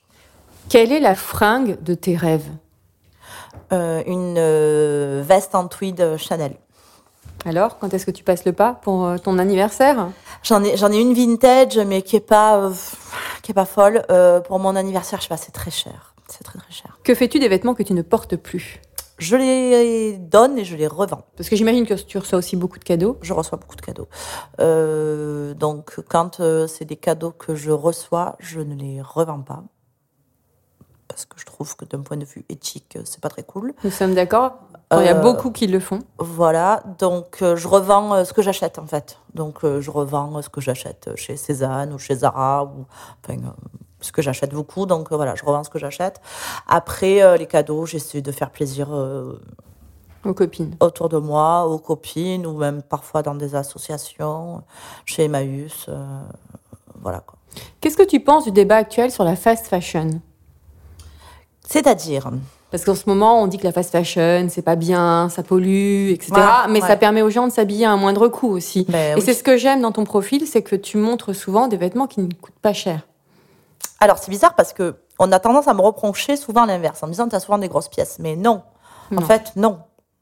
[0.70, 2.50] Quelle est la fringue de tes rêves?
[3.72, 6.56] Euh, une euh, veste en tweed Chanel.
[7.46, 10.10] Alors, quand est-ce que tu passes le pas pour euh, ton anniversaire?
[10.44, 12.74] J'en ai, j'en ai une vintage, mais qui est pas, euh,
[13.42, 14.06] qui est pas folle.
[14.10, 16.16] Euh, pour mon anniversaire, je sais pas, c'est très cher.
[16.30, 16.98] C'est très très cher.
[17.04, 18.80] Que fais-tu des vêtements que tu ne portes plus?
[19.18, 21.26] Je les donne et je les revends.
[21.36, 23.18] Parce que j'imagine que tu reçois aussi beaucoup de cadeaux.
[23.22, 24.08] Je reçois beaucoup de cadeaux.
[24.60, 29.64] Euh, donc, quand c'est des cadeaux que je reçois, je ne les revends pas.
[31.08, 33.74] Parce que je trouve que d'un point de vue éthique, c'est pas très cool.
[33.84, 34.54] Nous sommes d'accord
[35.02, 36.00] Il y a Euh, beaucoup qui le font.
[36.20, 39.18] Voilà, donc euh, je revends euh, ce que j'achète en fait.
[39.34, 42.86] Donc je revends ce que j'achète chez Cézanne ou chez Zara ou
[43.24, 43.40] enfin
[44.02, 44.86] ce que j'achète beaucoup.
[44.86, 46.22] Donc voilà, je revends ce que j'achète.
[46.68, 48.90] Après les cadeaux, j'essaie de faire plaisir
[50.26, 50.76] Aux copines.
[50.80, 54.62] autour de moi, aux copines ou même parfois dans des associations,
[55.06, 55.90] chez Emmaüs.
[57.02, 57.40] voilà quoi.
[57.82, 60.22] Qu'est-ce que tu penses du débat actuel sur la fast fashion?
[61.68, 62.30] C'est-à-dire,
[62.74, 66.10] Parce qu'en ce moment, on dit que la fast fashion, c'est pas bien, ça pollue,
[66.10, 66.34] etc.
[66.70, 68.88] Mais ça permet aux gens de s'habiller à un moindre coût aussi.
[68.90, 69.22] Ben Et oui.
[69.24, 72.22] c'est ce que j'aime dans ton profil, c'est que tu montres souvent des vêtements qui
[72.22, 73.02] ne coûtent pas cher.
[74.00, 77.12] alors c'est bizarre parce que on a tendance à me reprocher souvent l'inverse en me
[77.12, 78.18] disant tu as souvent des grosses pièces.
[78.20, 78.64] Mais non,
[79.16, 79.78] en fait non.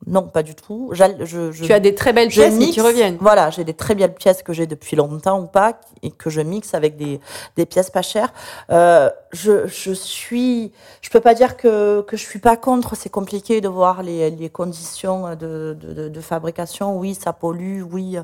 [0.08, 0.90] Non, pas du tout.
[0.94, 3.18] J'al- Je, je- Tu as des très belles pièces mixe- qui reviennent.
[3.22, 6.42] Voilà, j'ai des très belles pièces que j'ai depuis longtemps ou pas, et que je
[6.42, 7.20] mixe avec des,
[7.56, 8.34] des pièces pas chères.
[8.72, 12.96] Euh, je, je suis, je peux pas dire que, que je suis pas contre.
[12.96, 16.98] C'est compliqué de voir les, les conditions de, de, de- fabrication.
[16.98, 17.84] Oui, ça pollue.
[17.84, 18.18] Oui,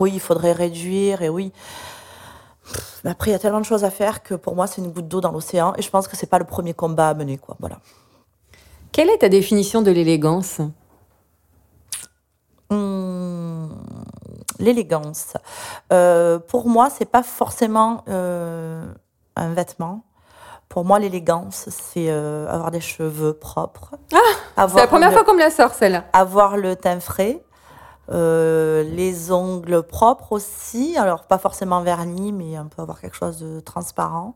[0.00, 1.22] oui, il faudrait réduire.
[1.22, 1.52] Et oui.
[3.04, 4.90] Mais après, il y a tellement de choses à faire que pour moi, c'est une
[4.90, 5.74] goutte d'eau dans l'océan.
[5.78, 7.56] Et je pense que c'est pas le premier combat à mener, quoi.
[7.60, 7.78] Voilà.
[8.92, 10.60] Quelle est ta définition de l'élégance?
[12.70, 13.68] Hum,
[14.58, 15.34] L'élégance.
[15.92, 18.84] Euh, pour moi, c'est pas forcément euh,
[19.36, 20.04] un vêtement.
[20.68, 23.92] Pour moi, l'élégance, c'est euh, avoir des cheveux propres.
[24.56, 26.04] Ah, C'est la première le, fois qu'on me la sort, celle-là.
[26.12, 27.42] Avoir le teint frais.
[28.10, 33.38] Euh, les ongles propres aussi, alors pas forcément vernis, mais on peut avoir quelque chose
[33.38, 34.34] de transparent.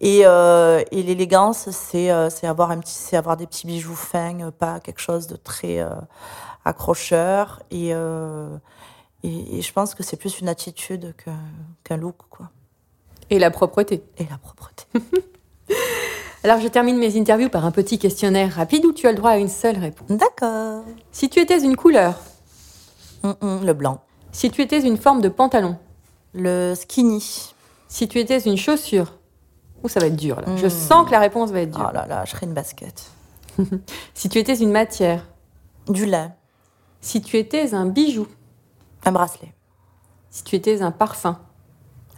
[0.00, 4.50] Et, euh, et l'élégance, c'est euh, avoir un petit, c'est avoir des petits bijoux fins,
[4.50, 5.84] pas quelque chose de très
[6.64, 7.62] accrocheur.
[7.70, 11.38] Et, et, et je pense que c'est plus une attitude qu'un
[11.84, 12.50] qu'un look, quoi.
[13.30, 14.02] Et la propreté.
[14.18, 14.84] Et la propreté.
[16.42, 19.32] Alors, je termine mes interviews par un petit questionnaire rapide où tu as le droit
[19.32, 20.08] à une seule réponse.
[20.08, 20.84] D'accord.
[21.12, 22.14] Si tu étais une couleur,
[23.22, 24.00] Le blanc.
[24.32, 25.76] si tu étais une forme de pantalon,
[26.34, 27.52] Le skinny.
[27.88, 29.14] si tu étais une chaussure,
[29.82, 30.56] Ouh, ça va être dur là.
[30.56, 30.70] Je Hmm.
[30.70, 31.88] sens que la réponse va être dure.
[31.90, 33.02] Oh là là, je serais une basket.
[34.14, 35.26] Si tu étais une matière,
[35.88, 36.32] Du lin.
[37.00, 38.26] si tu étais un bijou,
[39.06, 39.54] Un bracelet.
[40.30, 41.38] si tu étais un parfum,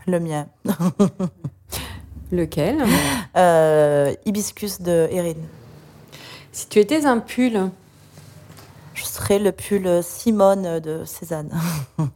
[0.08, 0.48] Le mien.
[2.32, 2.84] lequel?
[3.36, 5.34] Euh, hibiscus de Erin.
[6.50, 7.70] Si tu étais un pull,
[8.94, 11.50] Je serais le pull Simone de Cézanne.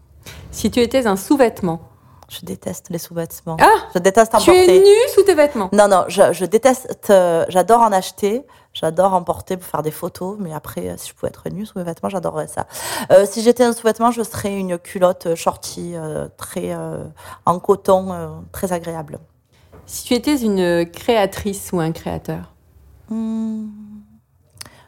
[0.50, 1.80] si tu étais un sous-vêtement,
[2.28, 3.56] Je déteste les sous-vêtements.
[3.60, 4.80] Ah Je déteste en tu es porter.
[4.80, 5.68] nu sous tes vêtements.
[5.72, 7.10] Non, non, je, je déteste.
[7.10, 8.44] euh, j'adore en acheter.
[8.74, 10.36] J'adore en porter pour faire des photos.
[10.38, 12.66] Mais après, euh, si je pouvais être nue sous mes vêtements, j'adorerais ça.
[13.12, 17.04] Euh, si j'étais un sous-vêtement, je serais une culotte shorty, euh, très euh,
[17.46, 19.18] en coton, euh, très agréable.
[19.86, 22.52] Si tu étais une créatrice ou un créateur,
[23.08, 23.66] Hmm.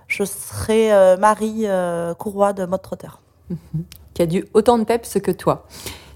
[0.09, 3.09] Je serais euh, Marie euh, Courroy de Mode Trotter.
[4.15, 5.67] qui a du autant de peps que toi.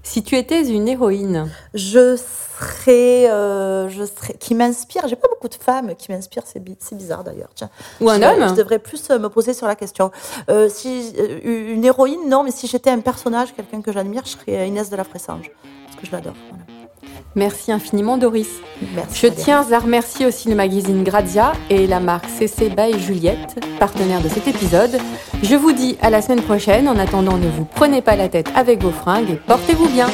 [0.05, 5.07] Si tu étais une héroïne Je serais, euh, je serais, qui m'inspire.
[5.07, 6.43] J'ai pas beaucoup de femmes qui m'inspirent.
[6.45, 7.51] C'est, bi- c'est bizarre d'ailleurs.
[7.55, 7.69] Tiens.
[8.01, 10.11] Ou un Je- homme Je devrais plus euh, me poser sur la question.
[10.49, 11.13] Euh, si
[11.45, 14.95] une héroïne, non, mais si j'étais un personnage, quelqu'un que j'admire, je serais Inès de
[14.97, 15.49] la Fressange,
[15.85, 16.35] parce que je l'adore.
[16.49, 16.65] Voilà.
[17.35, 18.49] Merci infiniment Doris.
[19.13, 24.21] Je tiens à remercier aussi le magazine Grazia et la marque CC by Juliette, partenaire
[24.21, 24.97] de cet épisode.
[25.41, 26.87] Je vous dis à la semaine prochaine.
[26.87, 30.07] En attendant, ne vous prenez pas la tête avec vos fringues et portez-vous bien.